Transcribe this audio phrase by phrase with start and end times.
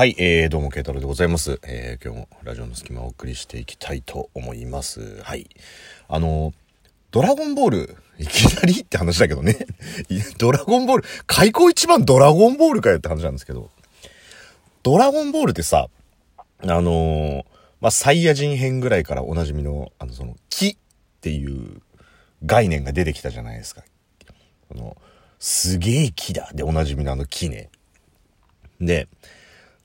[0.00, 1.60] はい、えー、どうも、ケイタロでございます。
[1.62, 5.20] えー、今日もラジオの隙間をお送りしていきたいと思います。
[5.20, 5.50] はい。
[6.08, 6.54] あの、
[7.10, 9.58] ドラゴンボール、いきなりって話だけどね。
[10.40, 13.70] ドラゴンボール、開口一番ドラゴンボールかよって話なんですけど、
[14.82, 15.90] ドラゴンボールってさ、
[16.60, 17.44] あのー
[17.82, 20.76] まあ、サイヤ人編ぐらいからおなじみの、あの、その、木っ
[21.20, 21.82] ていう
[22.46, 23.84] 概念が出てきたじゃないですか。
[24.70, 24.96] この、
[25.38, 27.68] すげえ木だでおなじみのあの木ね。
[28.80, 29.06] で、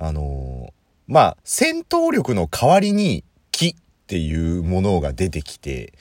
[0.00, 3.74] あのーまあ、戦闘力の代わりに木っ
[4.06, 5.92] ていうものが出てきて、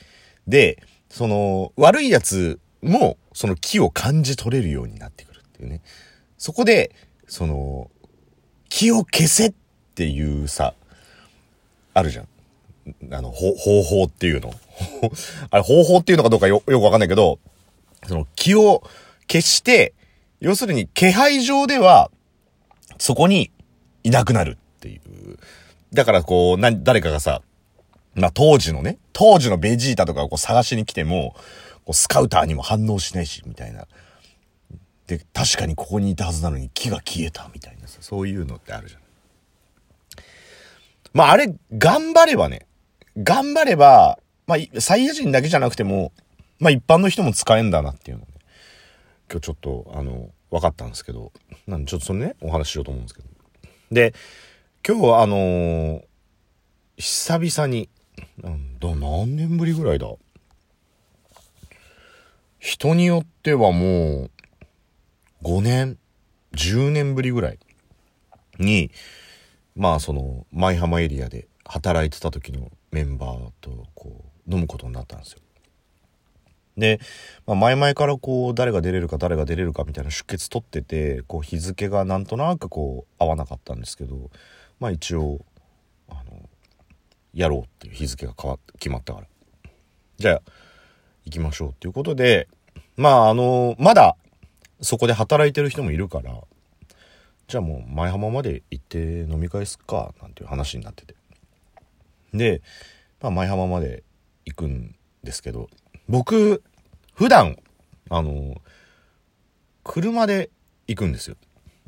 [0.48, 5.82] で、その、悪いやつも、その木を感じ取れるようになってくるっていうね。
[6.38, 6.96] そこで、
[7.28, 7.90] その、
[8.70, 9.54] 気を消せっ
[9.96, 10.76] ていうさ、
[11.96, 12.28] あるじゃん。
[13.12, 14.54] あの、方法っていうの。
[15.50, 17.40] あれ、方法っていうのかどうかよ、よくわかんないけど、
[18.08, 18.84] その気を
[19.28, 19.96] 消して、
[20.40, 22.12] 要するに気配上では、
[23.00, 23.50] そこに
[24.04, 25.38] いなくなるっていう。
[25.94, 27.42] だからこう、な、誰かがさ、
[28.16, 31.36] まあ当時のね、当時のベジータとかをこう探しに来ても、
[31.86, 33.88] こうスカウターにも反応しないし、みたいな。
[35.08, 39.02] で、確かにここにいたはずなのに木が消えた、みたいなさ、そういうのってあるじゃん。
[41.14, 42.68] まああれ、頑張ればね、
[43.18, 46.12] 頑張れば、まあ、サイヤ人だけじゃなくても、
[46.60, 48.28] まあ一般の人も使えんだなっていうのね、
[49.32, 51.32] 今日ちょっと、あの、分かったんですけど、
[51.68, 53.29] なんちょっとそれね、お話ししようと思うんですけど。
[53.92, 54.14] で、
[54.88, 56.04] 今日はあのー
[56.98, 57.88] 久々に、
[58.44, 60.08] なんだ、何年ぶりぐらいだ？
[62.60, 64.32] 人によってはもう、
[65.44, 65.98] 5年、
[66.56, 67.60] 10年ぶりぐらい
[68.60, 68.92] に、
[69.78, 75.40] まあその、舞浜エリアで働いてた時のメンバーとこう、飲むことになったんですよ。
[76.80, 77.00] で、
[77.46, 84.32] まあ、前々からこう、誰が出れるか誰が出れるかみたいな出血取ってて、こう、日付がなんとなくこう、合わなかったんですけど、
[84.80, 85.46] まあ一応、
[86.08, 86.50] あの、
[87.34, 89.28] やろうっていう日付が変わって、決まったから。
[90.18, 90.42] じゃあ、
[91.26, 92.48] 行きましょうっていうことで、
[92.96, 94.16] まああの、まだ、
[94.82, 96.42] そこで働いてる人もいるから、
[97.48, 101.16] じゃあもう前浜まで行って飲み会すっか、なんていう話になってて。
[102.34, 102.62] で、
[103.22, 104.04] まあ前浜まで
[104.46, 105.70] 行くんですけど、
[106.08, 106.64] 僕、
[107.20, 107.58] 普段、
[108.10, 108.62] あの、
[109.84, 110.50] 車で
[110.88, 111.36] 行くんですよ。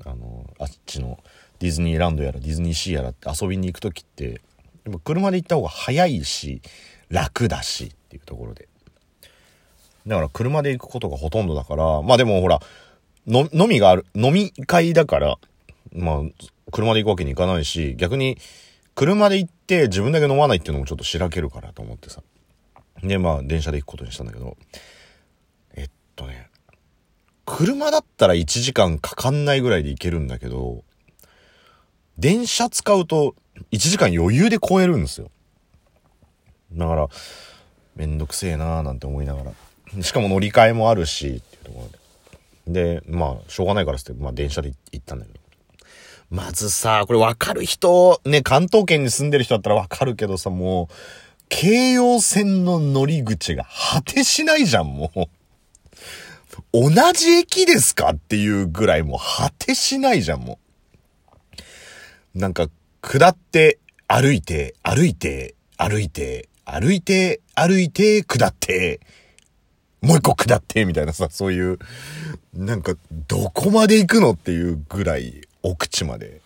[0.04, 1.20] あの、あっちの
[1.60, 4.42] ディズニーランドやらディズニーシーやらって遊びに行く時って、
[4.84, 6.62] やっぱ車で行った方が早いし、
[7.08, 8.68] 楽だしっていうところで。
[10.06, 12.60] だから車で行くことがほとんどだから、まあでもほら、
[13.26, 15.38] の飲みがある、飲み会だから、
[15.94, 16.18] まあ、
[16.74, 18.38] 車で行くわけにいかないし、逆に、
[18.96, 22.22] 車で行って自分だけ飲まないっていうのもちょっとしらけるからと思ってさ。
[23.02, 24.58] で、まあ、電車で行くことにしたんだけど、
[26.22, 26.50] とね、
[27.46, 30.84] 車だったら1時間かかんないぐらいで行けるんだけど、
[32.18, 33.36] 電車使うと
[33.72, 35.30] 1時間余裕で超えるんですよ。
[36.74, 37.08] だから、
[37.96, 40.04] めんどくせえなーなんて思いながら。
[40.04, 41.90] しかも乗り換えもあるし、っていうとこ
[42.66, 43.02] ろで。
[43.02, 45.40] で、まあ、しょうがないからっつって、まあ電車で行ったんだけど。
[46.30, 50.94] まずさ、これわかる人、ね、関東圏に住んでる人だったらわかるけどさ、もう、
[51.50, 55.41] 京葉線の乗り口が果てしないじゃん、もう。
[56.74, 58.12] 同じ駅ですか？
[58.12, 60.60] っていうぐらいもう果てしないじゃん、も
[62.36, 62.40] う。
[62.40, 62.70] なんか、
[63.02, 69.00] 下って、歩いて、歩いて、歩いて、歩いて、歩いて、下って、
[70.02, 71.80] もう一個下って、みたいなさ、そういう、
[72.54, 72.96] なんか、
[73.28, 76.42] どこまで行くのっていうぐらい、奥地まで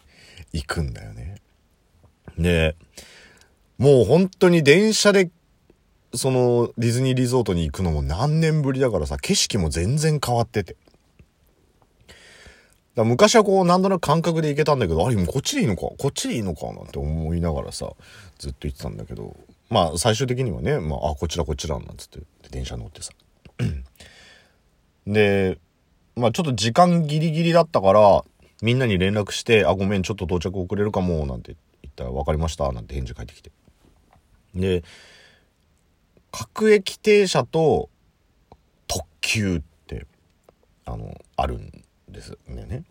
[0.52, 1.36] 行くんだよね。
[2.38, 2.76] で、
[3.78, 5.30] もう本当に電車で、
[6.18, 10.76] その、ディズニーリゾートに行くのも何年ぶりだからさ、景色も全然変わってて。
[12.96, 17.92] だ昔はこう、なんとなく感覚で行けたんだけど、あれ、こっちでいいのかこっちでいいのかなんて思いながらさ、
[18.40, 19.36] ずっと行ってたんだけど、
[19.70, 22.20] まあ、最終的にはね、まあ、あ、こちらこちらなんつって、
[22.52, 23.12] 電車乗ってさ。
[25.08, 25.58] で、
[26.16, 28.24] まあ、ちょっと時間ギリギリだったから、
[28.62, 33.52] みんなに連絡して、あ、ごめん、ちょっと到着遅れるかも、なんて言ったら、分かりました、なんて返事返ってきて。
[34.56, 34.84] で、
[36.38, 37.90] 各駅停車と
[38.88, 40.06] 特急って、
[40.84, 41.72] あの、あるん
[42.10, 42.84] ですよね。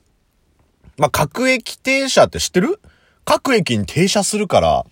[0.96, 2.80] まあ、各駅停車って知ってる？
[3.26, 4.86] 各駅に停車するから、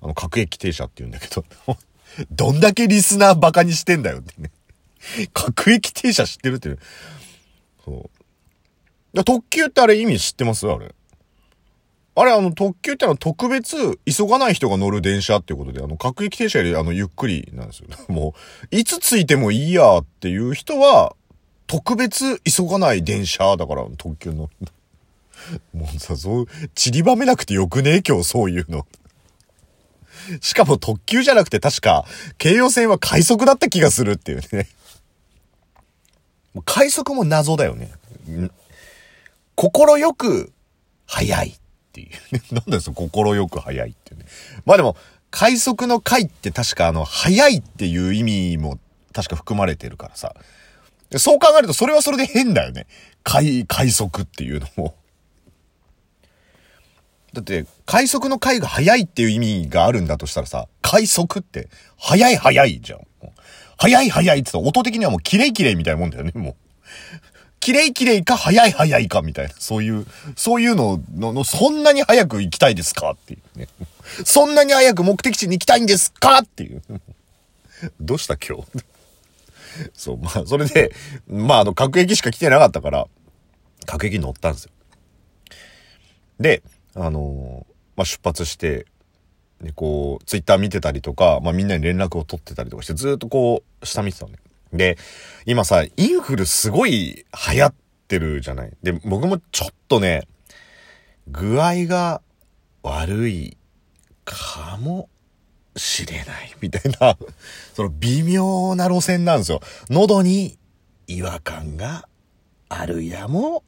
[0.00, 1.44] あの、各駅停車って言うんだけど、
[2.32, 4.50] どんだけリスナーバカにしてんだよってね。
[5.34, 6.78] 各駅停車知ってるって。
[7.84, 8.10] そ
[9.12, 9.24] う。
[9.24, 10.66] 特急ってあれ意味知ってます？
[10.66, 10.94] あれ。
[12.20, 17.86] あれ、あの、特急ってのは特別、急がない人が乗る電車っていうことで、あの、各駅停車より、あの、ゆっくりなんですよ。
[18.12, 18.34] も
[18.72, 21.14] う、いつ着いてもいいやっていう人は、
[21.68, 24.68] 特別急がない電車だから、特急乗る。
[25.72, 28.84] もうさ、そう、散りばめなくてよくねえ今日そういうの。
[30.42, 32.04] しかも特急じゃなくて確か、
[32.36, 34.68] 京葉線は快速だった気がするっていうね。
[36.66, 37.92] 快速も謎だよね。
[39.54, 40.52] 心よく、
[41.06, 41.58] 早い
[42.02, 42.42] っていう。
[42.54, 44.24] なんだよ、そ心よく早いってね。
[44.64, 44.96] まあでも、
[45.30, 48.78] 快速の快って確かあの、早いっていう意味も
[49.12, 50.34] 確か含まれてるからさ。
[51.16, 52.86] そう考えるとそれはそれで変だよね。
[53.22, 54.94] 快、快速っていうのも。
[57.32, 61.68] だって、快速の快が早いっていう意味があるんだとしたらさ、快速って、
[61.98, 63.00] 早い早いじゃん。
[63.78, 66.56] 早い早いって言ったら音的にはもうキレイキレイみたいなもんだよね、もう。
[67.68, 70.06] キレイキレイか早い早いかみたいな、そういう、
[70.36, 73.68] そういうのの、のそんなに早く行きたいですかっていうね。
[74.24, 76.82] そんなに早く目的地に行きたいんですかっていう。
[78.00, 78.64] どうした今日？
[79.92, 80.94] そう、まあ、それで、
[81.28, 83.06] まあ、あの、各駅しか来てなかったから、
[83.84, 84.70] 各駅乗ったんですよ。
[86.40, 86.62] で、
[86.94, 88.86] あのー、まあ、出発して、
[89.60, 94.38] で、こう、ツイッター見てたりとか、まあ、みんなに連絡を取ってたりとかして、ずっとこう、下見てたのね。
[94.72, 94.98] で、
[95.46, 97.74] 今さ、インフルすごい流行っ
[98.06, 98.72] てるじゃない。
[98.82, 100.28] で、僕もちょっとね、
[101.28, 102.22] 具合が
[102.82, 103.56] 悪い
[104.24, 105.08] かも
[105.76, 107.16] しれないみたいな、
[107.74, 109.60] その微妙な路線なんですよ。
[109.88, 110.58] 喉に
[111.06, 112.08] 違和感が
[112.68, 113.64] あるやも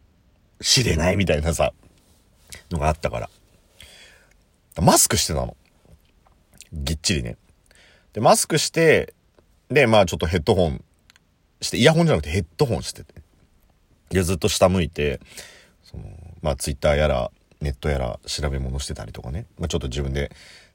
[0.60, 1.72] しれないみたいなさ、
[2.70, 3.30] のがあったから。
[4.80, 5.56] マスクしてたの。
[6.72, 7.36] ぎっちりね。
[8.12, 9.14] で、マスクして、
[9.70, 10.84] で、まあちょっとヘッドホン
[11.60, 13.14] して、イヤホンじゃなくてヘッドホンしてて。
[14.10, 15.20] で、ずっと下向いて、
[15.82, 16.04] その、
[16.42, 17.30] まあツイッターやら、
[17.60, 19.46] ネットやら調べ物してたりとかね。
[19.58, 20.30] まあちょっと自分で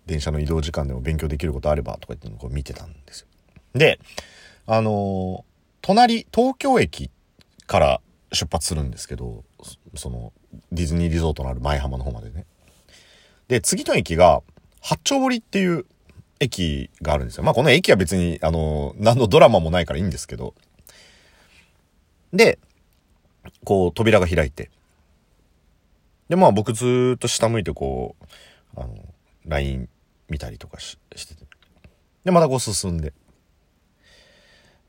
[0.06, 3.28] 電車の移動時間でも勉強できることあればとか言ってのこう見てたんですよ。
[3.74, 4.00] で、
[4.68, 5.44] あのー、
[5.82, 7.10] 隣、東京駅
[7.68, 8.02] から
[8.32, 9.44] 出発するんですけど、
[9.96, 10.34] その、
[10.72, 12.46] ディズニーリゾートのある前浜の方までね。
[13.48, 14.42] で、次の駅が、
[14.82, 15.86] 八丁堀っていう
[16.40, 17.44] 駅があるんですよ。
[17.44, 20.54] まあこの駅は別に、あの、何のドラマもないからいいんですけど。
[22.34, 22.60] で、
[23.64, 24.70] こう扉が開いて。
[26.30, 28.96] で、まあ僕ずっと下向いてこう、あの、
[29.46, 29.90] LINE
[30.30, 31.46] 見たりとかししてて。
[32.24, 33.14] で、またこう進んで。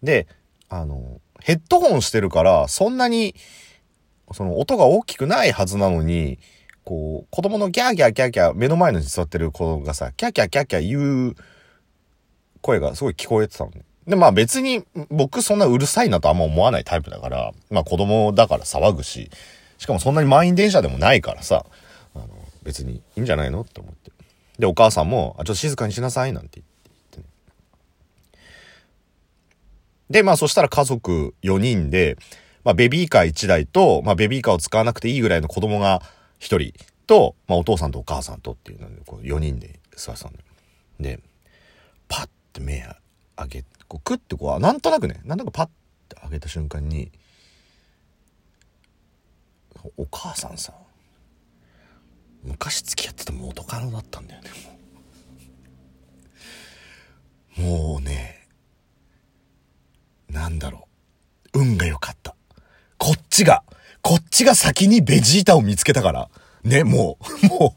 [0.02, 0.26] で、
[0.68, 3.34] あの、ヘッドホンしてるから、そんなに、
[4.32, 6.38] その音が大きくないはずなのに、
[6.84, 11.34] こう、子供のギャーギャーギャーギャー、目の前のに座ってる子がさ、キャーキャーキャーキャー言う
[12.62, 13.82] 声がすごい聞こえてたのね。
[14.06, 19.30] で、まあ別に僕そんなうるさいなとあんま思わないタイプだから、まあ子供だから騒ぐし、
[19.78, 21.66] しかもそんなに満員電車でもないからさ、
[22.14, 22.28] あの、
[22.62, 24.12] 別にいいんじゃないのって思って。
[24.58, 26.66] で、お母さんも、あ、ちょっと静かにしなさい、なんて言っ
[27.10, 27.24] て、ね。
[30.08, 32.16] で、まあそしたら家族4人で、
[32.64, 36.00] まあベビーカー1台と、まあベビーカーを使わなくていいぐらいの子供が
[36.40, 36.72] 1人
[37.06, 40.44] と、まあお父さんとお母さんとっていうので、こう4人で座ってたんだよ。
[41.00, 41.20] で、
[42.08, 42.86] パッて目
[43.36, 45.66] 上げ、こうクッてこう、なんとなくね、なんとなくパッ
[46.08, 47.10] て上げた瞬間に、
[49.96, 50.72] お母さんさ、
[52.42, 54.50] 昔付き合ってた元カノだったんだよね、
[57.58, 57.92] もう。
[57.92, 58.46] もうね、
[60.28, 60.88] なんだろ
[61.54, 61.60] う。
[61.60, 62.34] 運が良かった。
[62.98, 63.62] こっちが、
[64.02, 66.30] こっちが先にベジータを見つけたから。
[66.62, 67.76] ね、もう、も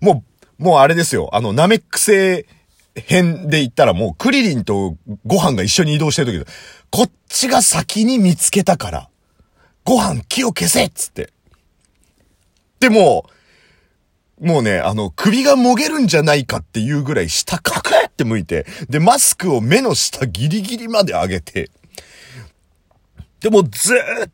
[0.00, 0.24] う、も
[0.58, 1.28] う、もうあれですよ。
[1.32, 2.46] あの、ナメック星
[2.94, 4.96] 編で言ったらもうクリリンと
[5.26, 6.50] ご飯が一緒に移動してる時
[6.90, 9.08] こっちが先に見つけたから、
[9.84, 11.32] ご飯気を消せっつって。
[12.80, 13.28] でも、
[14.40, 21.70] もうね、あの、首がもげるんじゃないかっていうぐらい下カクって向いて、で、マスクを目の下ギリギリまで上げて、
[23.40, 24.30] でもずーっ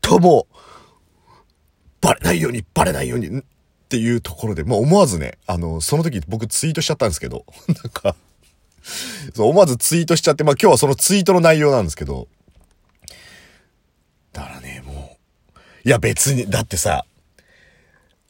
[0.00, 0.56] ともう、
[2.00, 3.42] バレないように、バレないように、
[3.92, 8.16] っていうところで、もう思わずね、あの、その時僕ツイートしちゃったんですけど、 なんか、
[9.34, 12.26] そう、思わずツイートしちゃって、まあ今日はそのツイートの内容なんですけど、
[14.32, 15.18] だからね、も
[15.54, 17.04] う、いや別に、だってさ、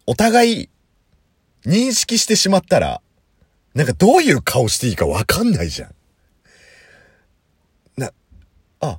[0.04, 0.68] お互い
[1.64, 3.00] 認識してしまったら、
[3.74, 5.94] なんかどういう顔していいかわかんないじゃん。
[7.96, 8.12] な、
[8.80, 8.98] あ、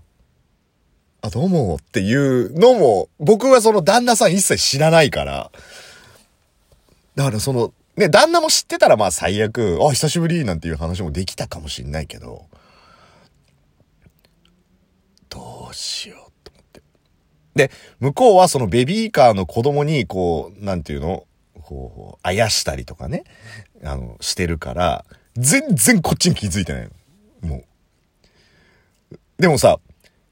[1.24, 5.52] あ、どうもっていうのも、僕はその旦那さん一切知らないから、
[7.16, 12.46] だからその、ね、旦那も知ってたらまあ最悪、あ、久しぶりなんていう話もできたかもしんないけど、
[15.30, 16.82] どうしようと思って。
[17.56, 21.26] で、向こうはそのベビーカーの子供にこう、なんていうの
[21.62, 23.24] こう、あやしたりとかね、
[23.84, 25.06] あの、してるから、
[25.36, 26.90] 全然こっちに気づいてない
[27.44, 27.50] の。
[27.50, 27.64] も
[29.12, 29.18] う。
[29.42, 29.80] でもさ、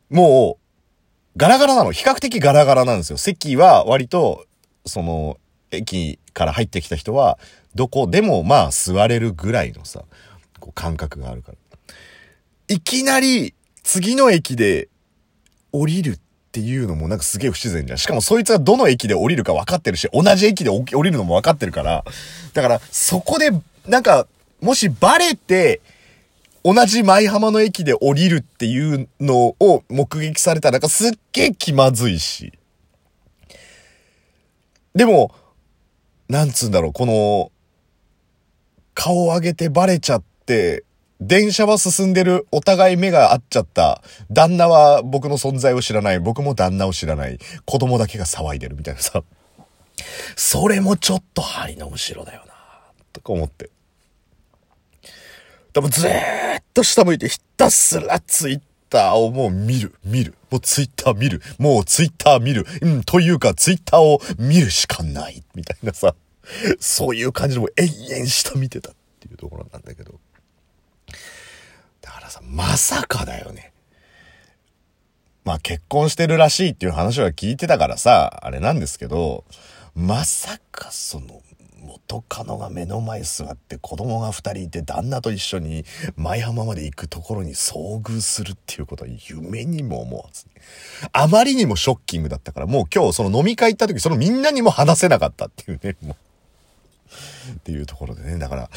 [0.09, 1.91] もう、ガラガラなの。
[1.91, 3.17] 比較的ガラガラなんですよ。
[3.17, 4.45] 席は割と、
[4.85, 5.37] その、
[5.71, 7.37] 駅から入ってきた人は、
[7.75, 10.03] どこでもまあ座れるぐらいのさ、
[10.59, 11.57] こう感覚があるから。
[12.67, 14.87] いきなり次の駅で
[15.71, 16.19] 降りるっ
[16.51, 17.97] ていうのもなんかすげえ不自然じゃん。
[17.97, 22.03] しかもそいつはどの駅で降りるか分かってるし、同じ駅で降りるのも分かってるから、
[22.53, 23.51] だからそこで
[23.87, 24.27] なんか、
[24.61, 25.81] もしバレて、
[26.63, 32.53] 同じ舞浜の駅で降りるっていうのを目撃されたらなんかすっげえ気まずいし。
[34.93, 35.33] でも、
[36.31, 37.51] なんつうんだろう、この、
[38.93, 40.85] 顔上げてバレちゃって、
[41.19, 44.01] 電車は進んでる、お互い目が合っちゃった。
[44.31, 46.21] 旦那は僕の存在を知らない。
[46.21, 47.37] 僕も旦那を知らない。
[47.65, 49.23] 子供だけが騒いでるみたいなさ。
[50.37, 52.53] それもちょっと針の後ろだよな。
[53.11, 53.69] とか思って。
[55.73, 58.61] でもずーっと下向いてひたすらツイッ
[58.91, 60.35] ターをもう見る、見る。
[60.51, 61.41] もうツイッター見る。
[61.57, 62.65] もうツイッター見る。
[62.81, 65.43] うん、というかツイッターを見るしかない。
[65.55, 66.13] みたいなさ。
[66.79, 67.83] そういう感じでも永
[68.15, 70.19] 遠下見てたっていうところなんだけど。
[72.01, 73.71] だからさ、まさかだよね。
[75.43, 79.45] まあ結婚してるらしいっていう話は聞いてたからさ、あれなんですけど、
[79.95, 81.41] まさかその、
[81.91, 85.83] 元カノが目の前座って子供が二人いて旦那と一緒に
[86.15, 90.61] 舞浜まで行くところに遭遇するっていうことは夢にも思わず、ね、
[91.11, 96.15] あまりにもショッキングだったからもう今日その飲み会行った時そのみんなにも話せなかったっていうね、もう。
[97.55, 98.69] っていうところでね、だから、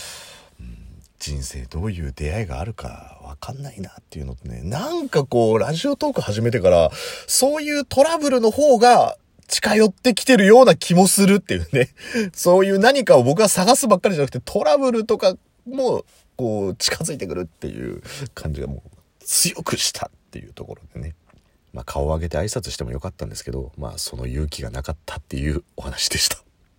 [1.19, 6.91] 人生どういう出会いがあるかわかんないなっていうのってね、なんかこう、ラジオトーク始めてから、
[7.27, 9.17] そういうトラブルの方が
[9.55, 11.91] 近寄ってきてるような気もするっていうね。
[12.35, 16.05] そういう何かを僕は探すばっかりじゃなくて、トラブルとかも、
[16.37, 18.03] こう、近づいてくるっていう
[18.35, 18.91] 感じがもう、
[19.25, 21.15] 強くしたっていうところでね。
[21.73, 26.44] まあ、顔を上げて挨拶してもよかったんですけど、まあ、その勇気がなかったっていうお話でした。